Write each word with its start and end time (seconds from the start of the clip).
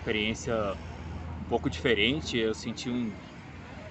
experiência 0.00 0.54
um 1.40 1.44
pouco 1.44 1.70
diferente. 1.70 2.36
Eu 2.38 2.54
senti 2.54 2.90
um, 2.90 3.14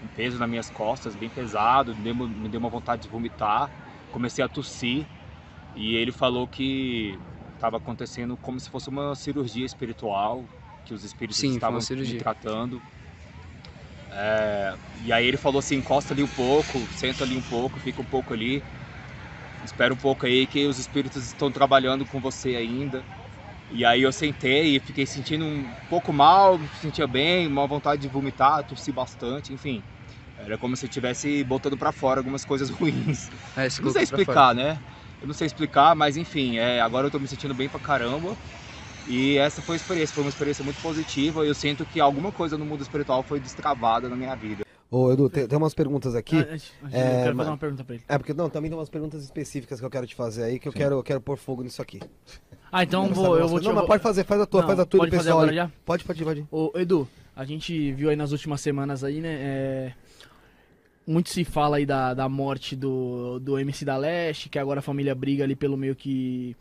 um 0.02 0.08
peso 0.08 0.40
nas 0.40 0.50
minhas 0.50 0.70
costas, 0.70 1.16
bem 1.16 1.30
pesado, 1.30 1.96
me 1.96 2.50
deu, 2.50 2.60
uma 2.60 2.70
vontade 2.70 3.04
de 3.04 3.10
vomitar. 3.10 3.72
Comecei 4.12 4.44
a 4.44 4.50
tossir 4.50 5.08
e 5.76 5.96
ele 5.96 6.12
falou 6.12 6.48
que 6.48 7.20
estava 7.54 7.78
acontecendo 7.78 8.38
como 8.38 8.60
se 8.60 8.70
fosse 8.70 8.90
uma 8.90 9.16
cirurgia 9.16 9.66
espiritual, 9.66 10.50
que 10.86 10.94
os 10.94 11.04
espíritos 11.04 11.38
Sim, 11.40 11.54
estavam 11.54 11.80
me 12.06 12.14
tratando. 12.16 12.84
É, 14.12 14.76
e 14.96 15.12
aí 15.14 15.26
ele 15.26 15.38
falou 15.38 15.60
assim, 15.60 15.76
encosta 15.76 16.14
ali 16.14 16.24
um 16.24 16.30
pouco, 16.30 16.90
senta 16.92 17.24
ali 17.24 17.38
um 17.38 17.44
pouco, 17.44 17.80
fica 17.80 18.02
um 18.02 18.06
pouco 18.06 18.34
ali. 18.34 18.64
Espera 19.64 19.94
um 19.94 19.98
pouco 19.98 20.26
aí 20.26 20.48
que 20.48 20.66
os 20.68 20.80
espíritos 20.80 21.26
estão 21.28 21.52
trabalhando 21.52 22.06
com 22.06 22.20
você 22.20 22.56
ainda. 22.56 23.06
E 23.72 23.86
aí 23.86 24.02
eu 24.02 24.12
sentei 24.12 24.76
e 24.76 24.80
fiquei 24.80 25.06
sentindo 25.06 25.46
um 25.46 25.64
pouco 25.90 26.12
mal, 26.12 26.58
me 26.58 26.68
sentia 26.82 27.06
bem, 27.06 27.46
uma 27.48 27.68
vontade 27.68 28.02
de 28.02 28.08
vomitar, 28.08 28.64
tossi 28.64 28.92
bastante, 28.92 29.54
enfim. 29.54 29.84
Era 30.40 30.58
como 30.58 30.76
se 30.76 30.86
eu 30.86 30.88
estivesse 30.88 31.44
botando 31.44 31.78
pra 31.78 31.92
fora 31.92 32.20
algumas 32.20 32.44
coisas 32.44 32.70
ruins. 32.72 33.30
É, 33.56 33.68
não 33.82 33.92
sei 33.92 34.04
explicar, 34.04 34.56
né? 34.56 34.80
Eu 35.22 35.28
não 35.28 35.34
sei 35.34 35.48
explicar, 35.48 35.96
mas 35.96 36.18
enfim, 36.18 36.58
é, 36.58 36.80
agora 36.82 37.08
eu 37.08 37.12
tô 37.12 37.20
me 37.20 37.28
sentindo 37.28 37.54
bem 37.54 37.70
pra 37.70 37.80
caramba. 37.80 38.36
E 39.08 39.38
essa 39.38 39.62
foi 39.62 39.76
a 39.76 39.78
experiência, 39.78 40.14
foi 40.16 40.24
uma 40.24 40.30
experiência 40.30 40.64
muito 40.64 40.82
positiva. 40.82 41.46
Eu 41.46 41.54
sinto 41.54 41.86
que 41.86 42.00
alguma 42.00 42.32
coisa 42.32 42.58
no 42.58 42.66
mundo 42.66 42.82
espiritual 42.82 43.22
foi 43.24 43.40
destravada 43.40 44.08
na 44.08 44.16
minha 44.16 44.36
vida. 44.36 44.64
Ô, 44.90 45.12
Edu, 45.12 45.30
tem, 45.30 45.48
tem 45.48 45.58
umas 45.58 45.74
perguntas 45.74 46.16
aqui. 46.16 46.36
Ah, 46.36 46.58
é, 46.92 47.16
eu 47.16 47.18
quero 47.20 47.36
mas- 47.36 47.38
fazer 47.38 47.50
uma 47.52 47.58
pergunta 47.58 47.84
pra 47.84 47.96
ele. 47.96 48.04
É, 48.08 48.18
porque 48.18 48.34
não, 48.34 48.50
também 48.50 48.70
tem 48.72 48.78
umas 48.78 48.90
perguntas 48.90 49.24
específicas 49.24 49.80
que 49.80 49.86
eu 49.86 49.90
quero 49.90 50.08
te 50.08 50.16
fazer 50.16 50.44
aí, 50.44 50.60
que 50.60 50.68
eu 50.68 50.74
quero, 50.74 50.96
eu 50.96 51.04
quero 51.04 51.22
pôr 51.22 51.38
fogo 51.38 51.62
nisso 51.64 51.82
aqui. 51.82 52.00
Ah, 52.72 52.84
então 52.84 53.08
vou, 53.10 53.38
eu 53.38 53.48
vou 53.48 53.60
te 53.60 53.66
Não, 53.66 53.74
mas 53.74 53.86
pode 53.86 54.04
fazer, 54.04 54.24
faz 54.24 54.42
a 54.42 54.46
tua, 54.46 54.62
Não, 54.62 54.68
faz 54.68 54.80
a 54.80 54.86
tua 54.86 55.00
pode 55.00 55.12
do 55.12 55.16
fazer 55.18 55.30
pessoal 55.30 55.42
agora 55.44 55.56
já? 55.56 55.72
Pode, 55.86 56.04
pode, 56.04 56.24
pode. 56.24 56.46
Ô, 56.52 56.72
Edu, 56.76 57.08
a 57.36 57.44
gente 57.46 57.92
viu 57.94 58.10
aí 58.10 58.16
nas 58.16 58.32
últimas 58.32 58.62
semanas 58.62 59.04
aí, 59.04 59.20
né? 59.22 59.30
é, 59.40 59.94
Muito 61.08 61.30
se 61.30 61.44
fala 61.44 61.78
aí 61.78 61.86
da, 61.86 62.14
da 62.14 62.30
morte 62.30 62.76
do, 62.76 63.40
do 63.40 63.58
MC 63.58 63.84
da 63.84 63.98
Leste, 63.98 64.50
que 64.50 64.60
agora 64.60 64.80
a 64.80 64.84
família 64.84 65.16
briga 65.16 65.44
ali 65.44 65.56
pelo 65.56 65.76
meio 65.76 65.96
que 65.96 66.56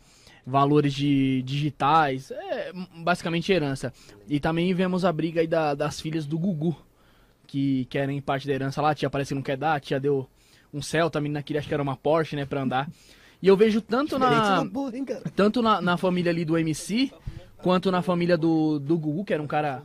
valores 0.45 0.93
de 0.93 1.43
digitais, 1.43 2.31
é, 2.31 2.71
basicamente 3.03 3.51
herança. 3.51 3.93
E 4.27 4.39
também 4.39 4.73
vemos 4.73 5.05
a 5.05 5.11
briga 5.11 5.41
aí 5.41 5.47
da- 5.47 5.75
das 5.75 6.01
filhas 6.01 6.25
do 6.25 6.39
Gugu, 6.39 6.75
que 7.45 7.85
querem 7.85 8.19
parte 8.19 8.47
da 8.47 8.53
herança 8.53 8.81
lá, 8.81 8.89
a 8.91 8.95
tia 8.95 9.09
parece 9.09 9.29
que 9.29 9.35
não 9.35 9.43
quer 9.43 9.57
dar, 9.57 9.75
a 9.75 9.79
tia 9.79 9.99
deu 9.99 10.27
um 10.73 10.81
Celta, 10.81 11.19
a 11.19 11.21
menina 11.21 11.43
queria, 11.43 11.59
acho 11.59 11.67
que 11.67 11.73
era 11.73 11.83
uma 11.83 11.95
Porsche, 11.95 12.35
né, 12.35 12.45
pra 12.45 12.61
andar. 12.63 12.89
E 13.41 13.47
eu 13.47 13.55
vejo 13.55 13.81
tanto 13.81 14.19
na 14.19 14.65
porra, 14.65 14.97
hein, 14.97 15.05
tanto 15.35 15.61
na, 15.61 15.81
na 15.81 15.97
família 15.97 16.31
ali 16.31 16.43
do 16.43 16.57
MC, 16.57 17.11
quanto 17.61 17.89
na 17.91 18.01
família 18.01 18.37
do, 18.37 18.79
do 18.79 18.97
Gugu, 18.97 19.23
que 19.23 19.33
era 19.33 19.41
um 19.41 19.47
cara 19.47 19.83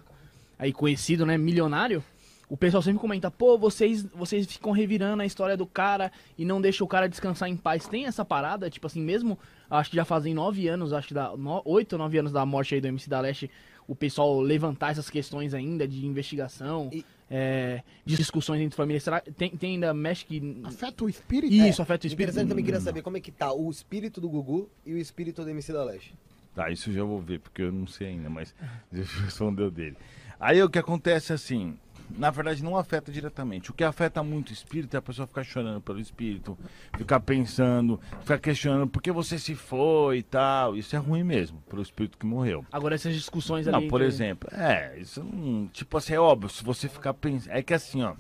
aí 0.59 0.73
conhecido, 0.73 1.25
né, 1.25 1.37
milionário, 1.39 2.03
o 2.49 2.57
pessoal 2.57 2.83
sempre 2.83 3.01
comenta, 3.01 3.31
pô, 3.31 3.57
vocês, 3.57 4.05
vocês 4.15 4.47
ficam 4.47 4.71
revirando 4.71 5.23
a 5.23 5.27
história 5.27 5.57
do 5.57 5.67
cara 5.67 6.13
e 6.37 6.45
não 6.45 6.61
deixam 6.61 6.85
o 6.85 6.89
cara 6.89 7.09
descansar 7.09 7.49
em 7.49 7.57
paz. 7.57 7.89
Tem 7.89 8.07
essa 8.07 8.25
parada, 8.25 8.69
tipo 8.69 8.87
assim, 8.87 9.01
mesmo, 9.01 9.39
acho 9.71 9.91
que 9.91 9.97
já 9.97 10.05
fazem 10.05 10.35
nove 10.35 10.69
anos, 10.69 10.93
acho 10.93 11.09
que 11.09 11.15
dá 11.15 11.35
no, 11.37 11.63
oito 11.65 11.97
nove 11.97 12.19
anos 12.19 12.33
da 12.33 12.45
morte 12.45 12.75
aí 12.75 12.81
do 12.81 12.87
MC 12.89 13.09
da 13.09 13.21
Leste, 13.21 13.51
o 13.89 13.95
pessoal 13.95 14.41
levantar 14.41 14.91
essas 14.93 15.09
questões 15.11 15.55
ainda 15.55 15.87
de 15.89 16.07
investigação, 16.07 16.91
E- 16.93 17.05
é, 17.31 17.83
discussões 18.05 18.61
entre 18.61 18.77
famílias. 18.77 19.03
Será 19.03 19.21
tem, 19.21 19.51
tem 19.51 19.73
ainda, 19.73 19.93
mexe 19.95 20.25
que... 20.25 20.61
Afeta 20.65 21.05
o 21.05 21.09
espírito? 21.09 21.53
Isso, 21.53 21.83
afeta 21.83 22.07
o 22.07 22.09
espírito. 22.09 22.31
Interessante 22.31 22.49
também 22.49 22.65
queria 22.65 22.81
saber 22.81 23.03
como 23.03 23.17
é 23.17 23.21
que 23.21 23.33
tá 23.33 23.53
o 23.53 23.71
espírito 23.71 24.21
do 24.21 24.29
Gugu 24.29 24.71
e 24.85 24.95
o 24.95 24.99
espírito 24.99 25.43
do 25.43 25.51
MC 25.51 25.73
da 25.73 25.85
Leste. 25.85 26.15
Tá, 26.55 26.71
isso 26.71 26.91
eu 26.91 26.95
já 26.95 27.05
vou 27.05 27.21
ver, 27.21 27.41
porque 27.41 27.63
eu 27.63 27.73
não 27.73 27.87
sei 27.87 28.09
ainda, 28.09 28.31
mas 28.31 28.55
deixa 28.91 29.19
eu 29.19 29.25
responder 29.25 29.63
o 29.63 29.71
dele. 29.71 29.97
Aí 30.39 30.63
o 30.63 30.71
que 30.71 30.79
acontece 30.79 31.33
assim, 31.33 31.77
na 32.11 32.31
verdade 32.31 32.63
não 32.63 32.77
afeta 32.77 33.11
diretamente. 33.11 33.71
O 33.71 33.75
que 33.75 33.85
afeta 33.85 34.23
muito 34.23 34.51
o 34.51 34.53
espírito 34.53 34.95
é 34.95 34.99
a 34.99 35.03
pessoa 35.03 35.27
ficar 35.27 35.45
chorando 35.45 35.81
pelo 35.81 35.99
espírito, 35.99 36.57
ficar 36.97 37.21
pensando, 37.21 38.01
ficar 38.21 38.39
questionando 38.39 38.89
por 38.89 39.03
que 39.03 39.11
você 39.11 39.39
se 39.39 39.55
foi 39.55 40.19
e 40.19 40.23
tal. 40.23 40.77
Isso 40.77 40.95
é 40.95 40.99
ruim 40.99 41.23
mesmo, 41.23 41.63
pro 41.69 41.83
espírito 41.83 42.19
que 42.19 42.27
morreu. 42.27 42.65
Agora 42.73 42.95
essas 42.95 43.15
discussões 43.15 43.67
ali... 43.67 43.73
Não, 43.83 43.89
por 43.89 44.01
entre- 44.01 44.09
exemplo, 44.09 44.49
é, 44.53 44.99
isso 44.99 45.23
não. 45.23 45.67
Tipo 45.69 45.97
assim, 45.97 46.15
é 46.15 46.21
óbvio, 46.21 46.49
se 46.49 46.63
você 46.63 46.89
ficar 46.89 47.15
pensando. 47.15 47.53
É 47.53 47.63
que 47.63 47.75
assim, 47.75 48.03
ó. 48.03 48.15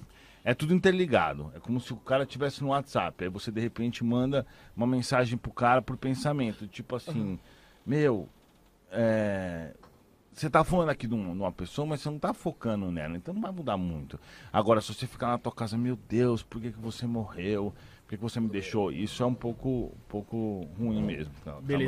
É 0.46 0.52
tudo 0.52 0.74
interligado. 0.74 1.50
É 1.56 1.58
como 1.58 1.80
se 1.80 1.90
o 1.94 1.96
cara 1.96 2.26
tivesse 2.26 2.60
no 2.62 2.68
WhatsApp. 2.68 3.24
Aí 3.24 3.30
você 3.30 3.50
de 3.50 3.62
repente 3.62 4.04
manda 4.04 4.46
uma 4.76 4.86
mensagem 4.86 5.38
pro 5.38 5.50
cara 5.50 5.80
por 5.80 5.96
pensamento. 5.96 6.66
Tipo 6.66 6.96
assim, 6.96 7.38
meu, 7.86 8.28
é, 8.92 9.70
você 10.34 10.50
tá 10.50 10.64
falando 10.64 10.88
aqui 10.90 11.06
de, 11.06 11.14
um- 11.14 11.32
uma 11.32 11.52
pessoa, 11.52 11.86
mas 11.86 12.00
você 12.00 12.10
não 12.10 12.18
tá 12.18 12.34
focando 12.34 12.90
nela, 12.90 13.16
então 13.16 13.32
não 13.34 13.40
vai 13.42 13.52
mudar 13.52 13.76
muito. 13.76 14.18
Agora, 14.52 14.80
se 14.80 14.92
você 14.92 15.06
ficar 15.06 15.28
na 15.28 15.38
tua 15.38 15.52
casa, 15.52 15.76
meu 15.78 15.96
Deus, 16.08 16.42
por 16.42 16.60
que, 16.60 16.72
que 16.72 16.78
você 16.80 17.06
morreu? 17.06 17.72
Por 18.04 18.10
que, 18.10 18.16
que 18.16 18.22
você 18.22 18.38
me 18.38 18.48
deixou? 18.48 18.92
Isso 18.92 19.22
é 19.22 19.26
um 19.26 19.32
pouco, 19.34 19.68
um 19.68 20.08
pouco 20.08 20.68
ruim 20.78 21.02
mesmo. 21.02 21.32
Tá- 21.44 21.52
tá 21.52 21.60
Beleza. 21.60 21.82